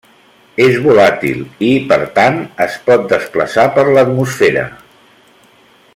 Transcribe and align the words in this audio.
És 0.63 0.77
volàtil 0.85 1.43
i, 1.67 1.69
per 1.91 1.99
tant, 2.17 2.41
es 2.67 2.79
pot 2.89 3.07
desplaçar 3.13 3.67
per 3.77 3.87
l'atmosfera. 3.91 4.65